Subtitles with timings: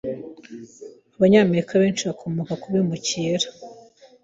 [1.15, 3.47] Abanyamerika benshi bakomoka ku bimukira.